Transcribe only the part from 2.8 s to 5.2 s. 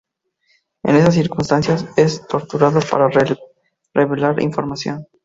para revelar información.